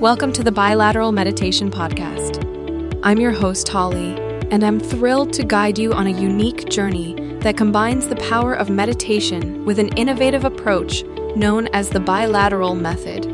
[0.00, 2.98] Welcome to the Bilateral Meditation Podcast.
[3.02, 4.18] I'm your host, Holly,
[4.50, 8.70] and I'm thrilled to guide you on a unique journey that combines the power of
[8.70, 11.04] meditation with an innovative approach
[11.36, 13.24] known as the bilateral method.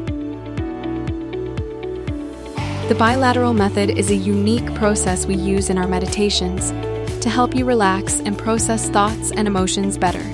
[2.89, 6.71] The bilateral method is a unique process we use in our meditations
[7.23, 10.25] to help you relax and process thoughts and emotions better.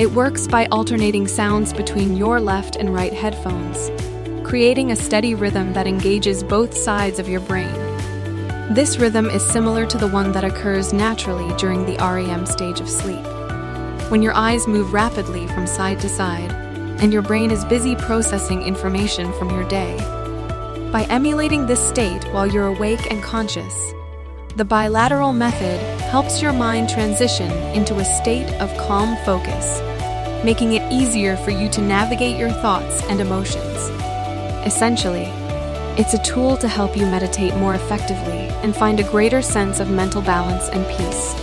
[0.00, 3.90] It works by alternating sounds between your left and right headphones,
[4.48, 7.70] creating a steady rhythm that engages both sides of your brain.
[8.72, 12.88] This rhythm is similar to the one that occurs naturally during the REM stage of
[12.88, 13.22] sleep,
[14.10, 16.50] when your eyes move rapidly from side to side
[17.02, 19.94] and your brain is busy processing information from your day.
[20.90, 23.92] By emulating this state while you're awake and conscious,
[24.56, 29.82] the bilateral method helps your mind transition into a state of calm focus,
[30.42, 33.90] making it easier for you to navigate your thoughts and emotions.
[34.68, 35.24] Essentially,
[35.96, 39.90] it's a tool to help you meditate more effectively and find a greater sense of
[39.90, 41.34] mental balance and peace.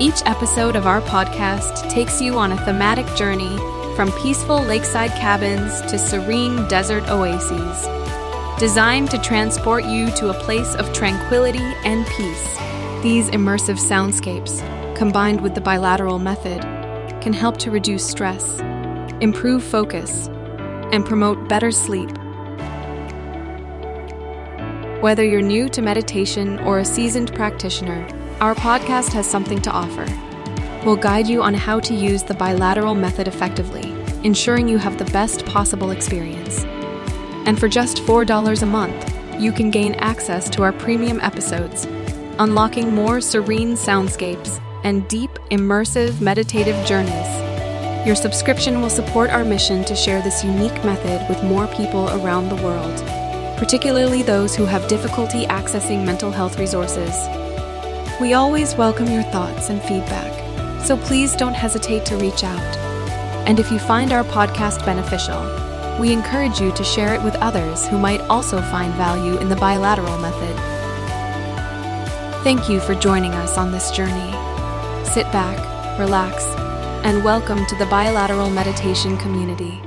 [0.00, 3.54] Each episode of our podcast takes you on a thematic journey
[3.96, 7.86] from peaceful lakeside cabins to serene desert oases,
[8.58, 12.56] designed to transport you to a place of tranquility and peace.
[13.02, 14.56] These immersive soundscapes,
[14.96, 16.62] combined with the bilateral method,
[17.20, 18.58] can help to reduce stress,
[19.20, 20.28] improve focus,
[20.92, 22.10] and promote better sleep.
[25.00, 28.06] Whether you're new to meditation or a seasoned practitioner,
[28.40, 30.06] our podcast has something to offer.
[30.84, 35.10] We'll guide you on how to use the bilateral method effectively, ensuring you have the
[35.12, 36.64] best possible experience.
[37.46, 41.86] And for just $4 a month, you can gain access to our premium episodes,
[42.38, 47.45] unlocking more serene soundscapes and deep, immersive meditative journeys.
[48.06, 52.48] Your subscription will support our mission to share this unique method with more people around
[52.48, 52.96] the world,
[53.58, 57.26] particularly those who have difficulty accessing mental health resources.
[58.20, 60.32] We always welcome your thoughts and feedback,
[60.84, 62.76] so please don't hesitate to reach out.
[63.48, 65.42] And if you find our podcast beneficial,
[66.00, 69.56] we encourage you to share it with others who might also find value in the
[69.56, 70.54] bilateral method.
[72.44, 74.30] Thank you for joining us on this journey.
[75.04, 75.58] Sit back,
[75.98, 76.46] relax,
[77.06, 79.85] and welcome to the bilateral meditation community.